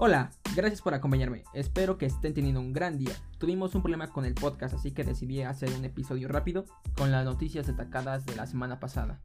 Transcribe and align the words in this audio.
Hola, 0.00 0.30
gracias 0.54 0.80
por 0.80 0.94
acompañarme. 0.94 1.42
Espero 1.54 1.98
que 1.98 2.06
estén 2.06 2.32
teniendo 2.32 2.60
un 2.60 2.72
gran 2.72 2.98
día. 2.98 3.10
Tuvimos 3.38 3.74
un 3.74 3.82
problema 3.82 4.06
con 4.06 4.24
el 4.24 4.32
podcast, 4.32 4.72
así 4.74 4.92
que 4.92 5.02
decidí 5.02 5.42
hacer 5.42 5.72
un 5.76 5.84
episodio 5.84 6.28
rápido 6.28 6.66
con 6.96 7.10
las 7.10 7.24
noticias 7.24 7.66
destacadas 7.66 8.24
de 8.24 8.36
la 8.36 8.46
semana 8.46 8.78
pasada. 8.78 9.20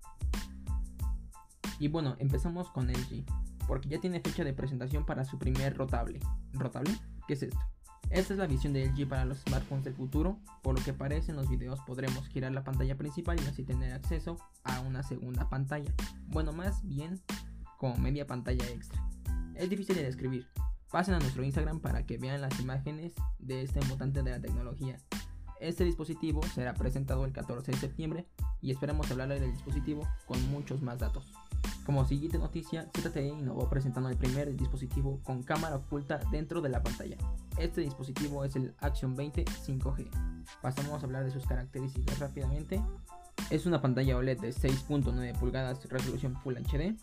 Y 1.77 1.89
bueno, 1.89 2.15
empezamos 2.17 2.71
con 2.71 2.87
LG, 2.87 3.23
porque 3.67 3.87
ya 3.87 4.01
tiene 4.01 4.19
fecha 4.19 4.43
de 4.43 4.53
presentación 4.53 5.05
para 5.05 5.25
su 5.25 5.37
primer 5.37 5.77
rotable. 5.77 6.19
¿Rotable? 6.53 6.95
¿Qué 7.27 7.35
es 7.35 7.43
esto? 7.43 7.59
Esta 8.09 8.33
es 8.33 8.39
la 8.39 8.47
visión 8.47 8.73
de 8.73 8.87
LG 8.87 9.07
para 9.07 9.25
los 9.25 9.41
smartphones 9.41 9.83
del 9.83 9.93
futuro, 9.93 10.39
por 10.63 10.79
lo 10.79 10.83
que 10.83 10.93
parece 10.93 11.29
en 11.29 11.37
los 11.37 11.49
videos 11.49 11.81
podremos 11.85 12.27
girar 12.29 12.51
la 12.51 12.63
pantalla 12.63 12.97
principal 12.97 13.39
y 13.39 13.47
así 13.47 13.63
tener 13.63 13.93
acceso 13.93 14.37
a 14.63 14.79
una 14.79 15.03
segunda 15.03 15.47
pantalla. 15.49 15.93
Bueno, 16.29 16.51
más 16.51 16.81
bien 16.83 17.21
como 17.77 17.95
media 17.97 18.25
pantalla 18.25 18.67
extra. 18.69 19.07
Es 19.55 19.69
difícil 19.69 19.95
de 19.95 20.03
describir, 20.03 20.47
Pasen 20.93 21.15
a 21.15 21.19
nuestro 21.19 21.43
Instagram 21.43 21.79
para 21.79 22.05
que 22.05 22.19
vean 22.19 22.39
las 22.39 22.59
imágenes 22.59 23.13
de 23.39 23.63
este 23.63 23.83
mutante 23.87 24.21
de 24.21 24.29
la 24.29 24.39
tecnología. 24.39 24.99
Este 25.59 25.85
dispositivo 25.85 26.43
será 26.53 26.75
presentado 26.75 27.25
el 27.25 27.31
14 27.31 27.71
de 27.71 27.77
septiembre 27.79 28.27
y 28.61 28.69
esperamos 28.69 29.09
hablarle 29.09 29.39
del 29.39 29.53
dispositivo 29.53 30.07
con 30.27 30.39
muchos 30.51 30.83
más 30.83 30.99
datos. 30.99 31.33
Como 31.83 32.05
siguiente 32.05 32.37
noticia, 32.37 32.91
ZTE 32.95 33.25
innovó 33.25 33.67
presentando 33.71 34.07
el 34.07 34.17
primer 34.17 34.55
dispositivo 34.55 35.19
con 35.23 35.41
cámara 35.41 35.77
oculta 35.77 36.19
dentro 36.29 36.61
de 36.61 36.69
la 36.69 36.83
pantalla. 36.83 37.17
Este 37.57 37.81
dispositivo 37.81 38.45
es 38.45 38.55
el 38.55 38.75
Action 38.77 39.15
20 39.15 39.45
5G. 39.45 40.07
Pasamos 40.61 41.01
a 41.01 41.05
hablar 41.07 41.23
de 41.23 41.31
sus 41.31 41.47
características 41.47 42.19
rápidamente. 42.19 42.79
Es 43.49 43.65
una 43.65 43.81
pantalla 43.81 44.15
OLED 44.15 44.41
de 44.41 44.49
6.9 44.49 45.39
pulgadas 45.39 45.89
resolución 45.89 46.35
Full 46.43 46.57
HD, 46.57 46.95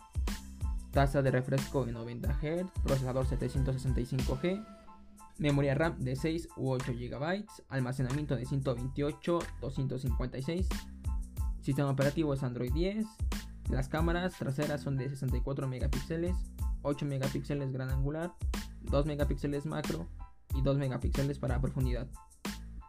tasa 0.91 1.21
de 1.21 1.31
refresco 1.31 1.85
de 1.85 1.93
90 1.93 2.33
Hz, 2.33 2.81
procesador 2.83 3.25
765G, 3.25 4.65
memoria 5.37 5.73
RAM 5.73 5.97
de 5.99 6.15
6 6.15 6.49
u 6.57 6.69
8 6.69 6.91
GB, 6.93 7.45
almacenamiento 7.69 8.35
de 8.35 8.45
128, 8.45 9.39
256, 9.61 10.67
sistema 11.61 11.89
operativo 11.89 12.33
es 12.33 12.43
Android 12.43 12.73
10, 12.73 13.05
las 13.69 13.87
cámaras 13.87 14.33
traseras 14.37 14.81
son 14.81 14.97
de 14.97 15.09
64 15.09 15.67
megapíxeles, 15.67 16.35
8 16.81 17.05
megapíxeles 17.05 17.71
gran 17.71 17.89
angular, 17.89 18.33
2 18.81 19.05
megapíxeles 19.05 19.65
macro 19.65 20.07
y 20.53 20.61
2 20.61 20.77
megapíxeles 20.77 21.39
para 21.39 21.61
profundidad. 21.61 22.07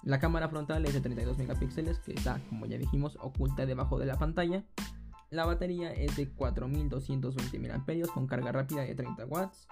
La 0.02 0.18
cámara 0.18 0.48
frontal 0.48 0.84
es 0.84 0.94
de 0.94 1.00
32 1.00 1.38
megapíxeles 1.38 2.00
que 2.00 2.12
está, 2.12 2.40
como 2.48 2.66
ya 2.66 2.76
dijimos, 2.76 3.16
oculta 3.20 3.66
debajo 3.66 4.00
de 4.00 4.06
la 4.06 4.18
pantalla 4.18 4.64
la 5.32 5.46
batería 5.46 5.92
es 5.92 6.14
de 6.16 6.28
4220 6.28 7.58
mAh 7.58 8.12
con 8.12 8.26
carga 8.26 8.52
rápida 8.52 8.82
de 8.82 8.94
30 8.94 9.24
watts. 9.24 9.66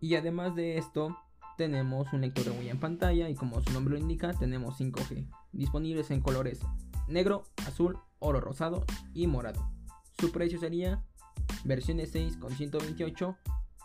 Y 0.00 0.14
además 0.16 0.54
de 0.54 0.76
esto, 0.76 1.16
tenemos 1.56 2.12
un 2.12 2.20
lector 2.20 2.44
de 2.44 2.50
huella 2.50 2.72
en 2.72 2.78
pantalla 2.78 3.28
y 3.30 3.34
como 3.34 3.60
su 3.62 3.72
nombre 3.72 3.94
lo 3.94 4.00
indica, 4.00 4.34
tenemos 4.34 4.78
5G, 4.78 5.26
disponibles 5.52 6.10
en 6.10 6.20
colores 6.20 6.60
negro, 7.08 7.44
azul, 7.66 7.98
oro 8.18 8.40
rosado 8.40 8.84
y 9.14 9.26
morado. 9.26 9.70
Su 10.18 10.30
precio 10.30 10.60
sería 10.60 11.02
versión 11.64 11.98
6 12.04 12.36
con 12.36 12.52
128, 12.52 13.36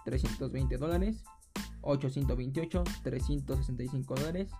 320 0.04 0.78
dólares, 0.78 1.24
828, 1.82 2.84
365 3.02 4.16
dólares 4.16 4.52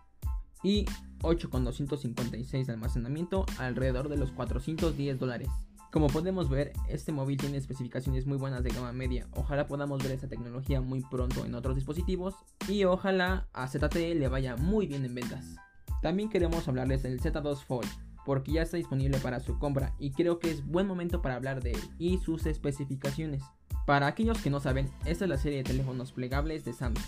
y 0.64 0.86
8 1.24 1.50
con 1.50 1.66
256 1.66 2.68
de 2.68 2.74
almacenamiento 2.74 3.46
alrededor 3.58 4.08
de 4.08 4.16
los 4.16 4.32
410 4.32 5.20
dólares. 5.20 5.50
Como 5.94 6.08
podemos 6.08 6.50
ver, 6.50 6.74
este 6.90 7.12
móvil 7.12 7.38
tiene 7.38 7.58
especificaciones 7.58 8.26
muy 8.26 8.40
buenas 8.40 8.64
de 8.64 8.72
gama 8.72 8.92
media. 8.92 9.28
Ojalá 9.36 9.68
podamos 9.68 10.02
ver 10.02 10.14
esta 10.14 10.28
tecnología 10.28 10.82
muy 10.82 11.02
pronto 11.02 11.46
en 11.46 11.54
otros 11.54 11.76
dispositivos 11.76 12.34
y 12.68 12.84
ojalá 12.86 13.48
a 13.54 13.68
ZTE 13.68 14.16
le 14.16 14.28
vaya 14.28 14.56
muy 14.56 14.88
bien 14.88 15.06
en 15.06 15.14
ventas. 15.14 15.56
También 16.02 16.32
queremos 16.32 16.68
hablarles 16.68 17.04
del 17.04 17.22
Z2 17.22 17.58
Fold, 17.58 17.88
porque 18.26 18.54
ya 18.54 18.64
está 18.64 18.78
disponible 18.78 19.20
para 19.20 19.40
su 19.40 19.60
compra 19.60 19.94
y 20.00 20.14
creo 20.14 20.40
que 20.40 20.50
es 20.50 20.66
buen 20.66 20.88
momento 20.88 21.22
para 21.22 21.36
hablar 21.36 21.62
de 21.62 21.74
él 21.74 21.82
y 22.00 22.18
sus 22.18 22.48
especificaciones. 22.48 23.44
Para 23.86 24.08
aquellos 24.08 24.42
que 24.42 24.50
no 24.50 24.60
saben, 24.60 24.90
esta 25.06 25.26
es 25.26 25.30
la 25.30 25.38
serie 25.38 25.60
de 25.60 25.66
teléfonos 25.66 26.12
plegables 26.12 26.66
de 26.66 26.74
Samsung. 26.74 27.06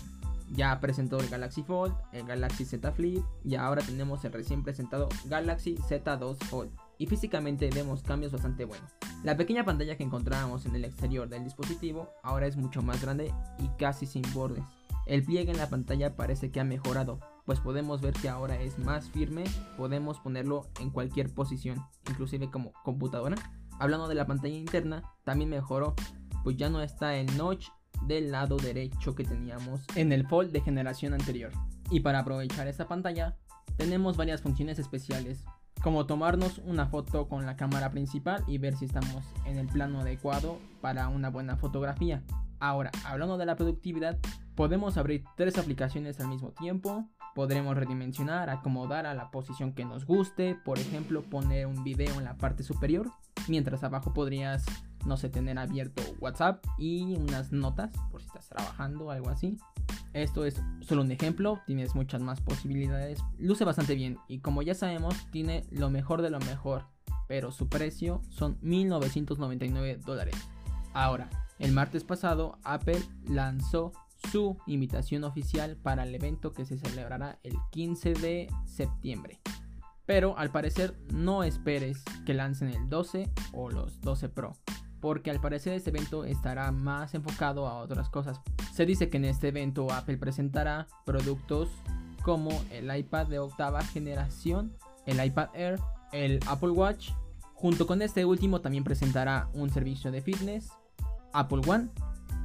Ya 0.52 0.78
presentó 0.78 1.18
el 1.18 1.28
Galaxy 1.28 1.64
Fold, 1.64 1.92
el 2.12 2.24
Galaxy 2.24 2.64
Z 2.64 2.92
Flip 2.92 3.24
y 3.42 3.56
ahora 3.56 3.82
tenemos 3.82 4.24
el 4.24 4.32
recién 4.32 4.62
presentado 4.62 5.08
Galaxy 5.24 5.74
Z2 5.74 6.36
Fold 6.44 6.70
y 6.98 7.06
físicamente 7.06 7.70
vemos 7.74 8.02
cambios 8.02 8.32
bastante 8.32 8.64
buenos. 8.64 8.90
La 9.24 9.36
pequeña 9.36 9.64
pantalla 9.64 9.96
que 9.96 10.04
encontrábamos 10.04 10.66
en 10.66 10.76
el 10.76 10.84
exterior 10.84 11.28
del 11.28 11.44
dispositivo 11.44 12.10
ahora 12.22 12.46
es 12.46 12.56
mucho 12.56 12.82
más 12.82 13.02
grande 13.02 13.32
y 13.58 13.68
casi 13.78 14.06
sin 14.06 14.22
bordes. 14.32 14.64
El 15.06 15.22
pliegue 15.22 15.52
en 15.52 15.58
la 15.58 15.70
pantalla 15.70 16.16
parece 16.16 16.50
que 16.50 16.60
ha 16.60 16.64
mejorado, 16.64 17.20
pues 17.44 17.60
podemos 17.60 18.00
ver 18.00 18.12
que 18.14 18.28
ahora 18.28 18.60
es 18.60 18.78
más 18.78 19.08
firme, 19.10 19.44
podemos 19.76 20.18
ponerlo 20.18 20.66
en 20.80 20.90
cualquier 20.90 21.32
posición, 21.32 21.80
inclusive 22.08 22.50
como 22.50 22.72
computadora. 22.84 23.36
Hablando 23.78 24.08
de 24.08 24.16
la 24.16 24.26
pantalla 24.26 24.56
interna, 24.56 25.02
también 25.24 25.50
mejoró, 25.50 25.94
pues 26.42 26.56
ya 26.56 26.70
no 26.70 26.82
está 26.82 27.16
el 27.16 27.36
notch 27.36 27.68
del 28.06 28.32
lado 28.32 28.56
derecho 28.56 29.14
que 29.14 29.24
teníamos 29.24 29.84
en 29.94 30.12
el 30.12 30.26
Fold 30.26 30.50
de 30.50 30.60
generación 30.60 31.14
anterior. 31.14 31.52
Y 31.90 32.00
para 32.00 32.20
aprovechar 32.20 32.66
esta 32.66 32.88
pantalla, 32.88 33.36
tenemos 33.76 34.16
varias 34.16 34.42
funciones 34.42 34.78
especiales, 34.78 35.44
como 35.82 36.06
tomarnos 36.06 36.58
una 36.64 36.86
foto 36.86 37.28
con 37.28 37.46
la 37.46 37.56
cámara 37.56 37.90
principal 37.90 38.42
y 38.46 38.58
ver 38.58 38.76
si 38.76 38.86
estamos 38.86 39.24
en 39.44 39.58
el 39.58 39.66
plano 39.66 40.00
adecuado 40.00 40.58
para 40.80 41.08
una 41.08 41.30
buena 41.30 41.56
fotografía. 41.56 42.22
Ahora, 42.58 42.90
hablando 43.04 43.38
de 43.38 43.46
la 43.46 43.56
productividad, 43.56 44.18
podemos 44.54 44.96
abrir 44.96 45.24
tres 45.36 45.58
aplicaciones 45.58 46.18
al 46.20 46.28
mismo 46.28 46.50
tiempo, 46.52 47.08
podremos 47.34 47.76
redimensionar, 47.76 48.48
acomodar 48.48 49.06
a 49.06 49.14
la 49.14 49.30
posición 49.30 49.74
que 49.74 49.84
nos 49.84 50.06
guste, 50.06 50.56
por 50.64 50.78
ejemplo, 50.78 51.22
poner 51.22 51.66
un 51.66 51.84
video 51.84 52.18
en 52.18 52.24
la 52.24 52.38
parte 52.38 52.62
superior, 52.62 53.10
mientras 53.46 53.84
abajo 53.84 54.14
podrías, 54.14 54.64
no 55.04 55.18
sé, 55.18 55.28
tener 55.28 55.58
abierto 55.58 56.02
WhatsApp 56.18 56.64
y 56.78 57.14
unas 57.14 57.52
notas 57.52 57.90
por 58.10 58.22
si 58.22 58.28
estás 58.28 58.48
trabajando 58.48 59.10
algo 59.10 59.28
así. 59.28 59.58
Esto 60.16 60.46
es 60.46 60.62
solo 60.80 61.02
un 61.02 61.12
ejemplo, 61.12 61.60
tienes 61.66 61.94
muchas 61.94 62.22
más 62.22 62.40
posibilidades. 62.40 63.20
Luce 63.38 63.66
bastante 63.66 63.94
bien 63.94 64.16
y 64.28 64.38
como 64.38 64.62
ya 64.62 64.74
sabemos, 64.74 65.14
tiene 65.30 65.66
lo 65.70 65.90
mejor 65.90 66.22
de 66.22 66.30
lo 66.30 66.40
mejor, 66.40 66.86
pero 67.28 67.52
su 67.52 67.68
precio 67.68 68.22
son 68.30 68.56
1999 68.62 70.00
dólares. 70.06 70.34
Ahora, 70.94 71.28
el 71.58 71.72
martes 71.72 72.02
pasado, 72.02 72.58
Apple 72.64 73.02
lanzó 73.28 73.92
su 74.32 74.56
invitación 74.66 75.22
oficial 75.22 75.76
para 75.76 76.04
el 76.04 76.14
evento 76.14 76.54
que 76.54 76.64
se 76.64 76.78
celebrará 76.78 77.38
el 77.42 77.58
15 77.72 78.14
de 78.14 78.48
septiembre. 78.64 79.38
Pero 80.06 80.38
al 80.38 80.50
parecer 80.50 80.96
no 81.12 81.44
esperes 81.44 82.02
que 82.24 82.32
lancen 82.32 82.70
el 82.70 82.88
12 82.88 83.30
o 83.52 83.68
los 83.68 84.00
12 84.00 84.30
Pro, 84.30 84.56
porque 85.06 85.30
al 85.30 85.38
parecer 85.38 85.72
este 85.74 85.90
evento 85.90 86.24
estará 86.24 86.72
más 86.72 87.14
enfocado 87.14 87.68
a 87.68 87.76
otras 87.76 88.08
cosas. 88.08 88.40
Se 88.72 88.84
dice 88.84 89.08
que 89.08 89.18
en 89.18 89.26
este 89.26 89.46
evento 89.46 89.92
Apple 89.92 90.16
presentará 90.16 90.88
productos 91.04 91.68
como 92.24 92.50
el 92.72 92.92
iPad 92.92 93.28
de 93.28 93.38
octava 93.38 93.84
generación, 93.84 94.72
el 95.06 95.24
iPad 95.24 95.50
Air, 95.54 95.78
el 96.10 96.40
Apple 96.48 96.70
Watch. 96.70 97.10
Junto 97.54 97.86
con 97.86 98.02
este 98.02 98.24
último 98.24 98.62
también 98.62 98.82
presentará 98.82 99.48
un 99.54 99.70
servicio 99.70 100.10
de 100.10 100.22
fitness, 100.22 100.72
Apple 101.32 101.60
One, 101.64 101.86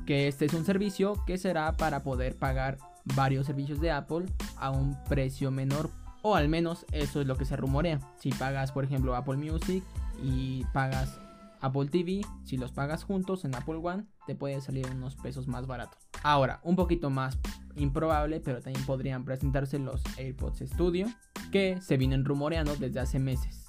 que 0.06 0.28
este 0.28 0.46
es 0.46 0.54
un 0.54 0.64
servicio 0.64 1.16
que 1.26 1.40
será 1.40 1.72
para 1.72 2.04
poder 2.04 2.36
pagar 2.36 2.78
varios 3.16 3.48
servicios 3.48 3.82
de 3.82 3.90
Apple 3.90 4.28
a 4.58 4.70
un 4.70 5.04
precio 5.06 5.50
menor 5.50 5.90
o 6.22 6.36
al 6.36 6.48
menos 6.48 6.86
eso 6.92 7.22
es 7.22 7.26
lo 7.26 7.38
que 7.38 7.46
se 7.46 7.56
rumorea. 7.56 8.00
Si 8.20 8.30
pagas 8.30 8.72
por 8.72 8.84
ejemplo 8.84 9.16
Apple 9.16 9.38
Music 9.38 9.84
y 10.22 10.64
pagas 10.74 11.20
Apple 11.62 11.88
TV, 11.88 12.22
si 12.44 12.58
los 12.58 12.72
pagas 12.72 13.04
juntos 13.04 13.46
en 13.46 13.56
Apple 13.56 13.80
One, 13.82 14.06
te 14.28 14.36
puede 14.36 14.60
salir 14.62 14.88
unos 14.90 15.16
pesos 15.16 15.48
más 15.48 15.68
baratos. 15.68 16.10
Ahora, 16.24 16.60
un 16.64 16.76
poquito 16.76 17.10
más 17.10 17.40
improbable, 17.76 18.40
pero 18.40 18.62
también 18.62 18.86
podrían 18.86 19.24
presentarse 19.24 19.80
los 19.80 20.04
AirPods 20.18 20.60
Studio, 20.68 21.08
que 21.52 21.80
se 21.82 21.98
vienen 21.98 22.26
rumoreando 22.26 22.76
desde 22.76 23.00
hace 23.00 23.20
meses. 23.20 23.66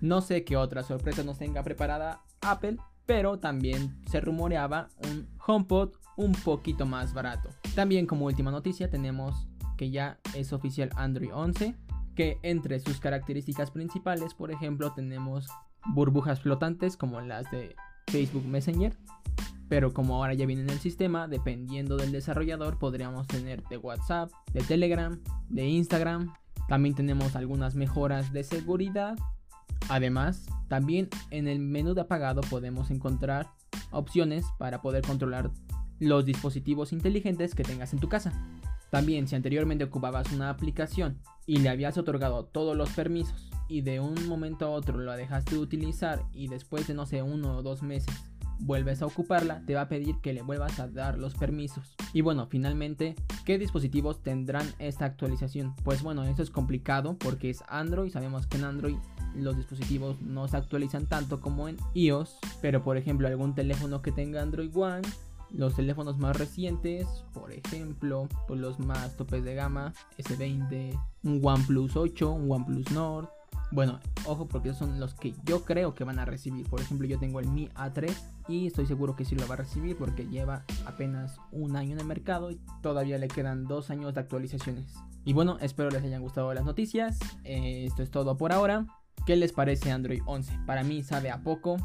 No 0.00 0.20
sé 0.20 0.44
qué 0.44 0.56
otra 0.56 0.82
sorpresa 0.82 1.22
nos 1.22 1.38
tenga 1.38 1.62
preparada 1.62 2.22
Apple, 2.42 2.76
pero 3.06 3.38
también 3.38 3.96
se 4.10 4.20
rumoreaba 4.20 4.88
un 5.04 5.28
HomePod 5.46 5.92
un 6.16 6.32
poquito 6.32 6.86
más 6.86 7.14
barato. 7.14 7.50
También 7.74 8.06
como 8.06 8.26
última 8.26 8.50
noticia 8.50 8.90
tenemos 8.90 9.48
que 9.76 9.90
ya 9.90 10.18
es 10.34 10.52
oficial 10.52 10.90
Android 10.96 11.30
11, 11.32 11.76
que 12.14 12.38
entre 12.42 12.80
sus 12.80 12.98
características 12.98 13.70
principales, 13.70 14.34
por 14.34 14.50
ejemplo, 14.50 14.92
tenemos 14.92 15.48
burbujas 15.94 16.40
flotantes 16.40 16.96
como 16.96 17.20
las 17.20 17.50
de 17.50 17.74
Facebook 18.06 18.46
Messenger. 18.46 18.96
Pero 19.68 19.92
como 19.92 20.14
ahora 20.14 20.34
ya 20.34 20.46
viene 20.46 20.62
en 20.62 20.70
el 20.70 20.78
sistema, 20.78 21.26
dependiendo 21.26 21.96
del 21.96 22.12
desarrollador, 22.12 22.78
podríamos 22.78 23.26
tener 23.26 23.64
de 23.64 23.78
WhatsApp, 23.78 24.30
de 24.52 24.60
Telegram, 24.62 25.20
de 25.48 25.66
Instagram. 25.66 26.32
También 26.68 26.94
tenemos 26.94 27.34
algunas 27.34 27.74
mejoras 27.74 28.32
de 28.32 28.44
seguridad. 28.44 29.16
Además, 29.88 30.46
también 30.68 31.08
en 31.30 31.48
el 31.48 31.58
menú 31.58 31.94
de 31.94 32.02
apagado 32.02 32.42
podemos 32.42 32.90
encontrar 32.90 33.48
opciones 33.90 34.46
para 34.58 34.82
poder 34.82 35.04
controlar 35.04 35.50
los 35.98 36.24
dispositivos 36.24 36.92
inteligentes 36.92 37.54
que 37.54 37.64
tengas 37.64 37.92
en 37.92 37.98
tu 37.98 38.08
casa. 38.08 38.32
También 38.90 39.26
si 39.26 39.34
anteriormente 39.34 39.84
ocupabas 39.84 40.32
una 40.32 40.50
aplicación 40.50 41.18
y 41.44 41.58
le 41.58 41.68
habías 41.68 41.98
otorgado 41.98 42.44
todos 42.44 42.76
los 42.76 42.90
permisos 42.90 43.50
y 43.68 43.82
de 43.82 44.00
un 44.00 44.28
momento 44.28 44.66
a 44.66 44.70
otro 44.70 44.98
lo 44.98 45.12
dejaste 45.12 45.56
de 45.56 45.60
utilizar 45.60 46.22
y 46.32 46.48
después 46.48 46.86
de 46.86 46.94
no 46.94 47.06
sé 47.06 47.22
uno 47.22 47.56
o 47.56 47.62
dos 47.62 47.82
meses 47.82 48.14
vuelves 48.58 49.02
a 49.02 49.06
ocuparla, 49.06 49.62
te 49.66 49.74
va 49.74 49.82
a 49.82 49.88
pedir 49.88 50.16
que 50.22 50.32
le 50.32 50.42
vuelvas 50.42 50.80
a 50.80 50.88
dar 50.88 51.18
los 51.18 51.34
permisos. 51.34 51.94
Y 52.12 52.22
bueno, 52.22 52.46
finalmente, 52.46 53.14
¿qué 53.44 53.58
dispositivos 53.58 54.22
tendrán 54.22 54.66
esta 54.78 55.04
actualización? 55.04 55.74
Pues 55.84 56.02
bueno, 56.02 56.24
eso 56.24 56.42
es 56.42 56.50
complicado 56.50 57.16
porque 57.18 57.50
es 57.50 57.62
Android, 57.68 58.10
sabemos 58.10 58.46
que 58.46 58.56
en 58.56 58.64
Android 58.64 58.96
los 59.34 59.56
dispositivos 59.56 60.22
no 60.22 60.48
se 60.48 60.56
actualizan 60.56 61.06
tanto 61.06 61.40
como 61.40 61.68
en 61.68 61.76
iOS, 61.92 62.38
pero 62.62 62.82
por 62.82 62.96
ejemplo 62.96 63.28
algún 63.28 63.54
teléfono 63.54 64.00
que 64.00 64.12
tenga 64.12 64.40
Android 64.40 64.74
One 64.74 65.02
los 65.50 65.74
teléfonos 65.74 66.18
más 66.18 66.36
recientes, 66.36 67.06
por 67.32 67.52
ejemplo, 67.52 68.28
pues 68.46 68.60
los 68.60 68.78
más 68.78 69.16
topes 69.16 69.44
de 69.44 69.54
gama, 69.54 69.92
S20, 70.18 70.98
un 71.22 71.40
OnePlus 71.42 71.96
8, 71.96 72.30
un 72.30 72.50
OnePlus 72.50 72.90
Nord. 72.92 73.28
Bueno, 73.72 74.00
ojo 74.26 74.46
porque 74.46 74.72
son 74.72 75.00
los 75.00 75.14
que 75.14 75.34
yo 75.44 75.64
creo 75.64 75.94
que 75.94 76.04
van 76.04 76.18
a 76.18 76.24
recibir. 76.24 76.68
Por 76.68 76.80
ejemplo, 76.80 77.06
yo 77.06 77.18
tengo 77.18 77.40
el 77.40 77.48
Mi 77.48 77.68
A3 77.70 78.14
y 78.48 78.66
estoy 78.66 78.86
seguro 78.86 79.16
que 79.16 79.24
sí 79.24 79.34
lo 79.34 79.46
va 79.48 79.54
a 79.54 79.58
recibir 79.58 79.96
porque 79.96 80.28
lleva 80.28 80.64
apenas 80.86 81.40
un 81.50 81.76
año 81.76 81.92
en 81.92 82.00
el 82.00 82.06
mercado 82.06 82.50
y 82.50 82.60
todavía 82.80 83.18
le 83.18 83.28
quedan 83.28 83.64
dos 83.64 83.90
años 83.90 84.14
de 84.14 84.20
actualizaciones. 84.20 84.94
Y 85.24 85.32
bueno, 85.32 85.58
espero 85.60 85.90
les 85.90 86.04
hayan 86.04 86.22
gustado 86.22 86.54
las 86.54 86.64
noticias. 86.64 87.18
Eh, 87.42 87.84
esto 87.86 88.02
es 88.02 88.10
todo 88.10 88.36
por 88.36 88.52
ahora. 88.52 88.86
¿Qué 89.26 89.34
les 89.34 89.52
parece 89.52 89.90
Android 89.90 90.22
11? 90.24 90.60
Para 90.66 90.84
mí 90.84 91.02
sabe 91.02 91.30
a 91.30 91.42
poco. 91.42 91.76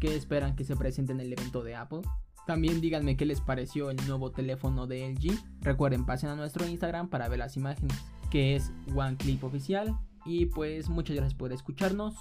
¿Qué 0.00 0.16
esperan 0.16 0.56
que 0.56 0.64
se 0.64 0.74
presente 0.74 1.12
en 1.12 1.20
el 1.20 1.32
evento 1.32 1.62
de 1.62 1.76
Apple? 1.76 2.00
También 2.46 2.80
díganme 2.80 3.16
qué 3.16 3.26
les 3.26 3.40
pareció 3.40 3.90
el 3.90 3.96
nuevo 4.08 4.32
teléfono 4.32 4.88
de 4.88 5.08
LG. 5.08 5.38
Recuerden, 5.60 6.04
pasen 6.04 6.30
a 6.30 6.34
nuestro 6.34 6.66
Instagram 6.66 7.08
para 7.08 7.28
ver 7.28 7.38
las 7.38 7.56
imágenes, 7.56 7.96
que 8.30 8.56
es 8.56 8.72
OneClip 8.92 9.44
Oficial. 9.44 9.96
Y 10.30 10.46
pues 10.46 10.88
muchas 10.88 11.16
gracias 11.16 11.34
por 11.34 11.52
escucharnos. 11.52 12.14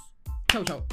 Chau, 0.47 0.63
chau. 0.63 0.83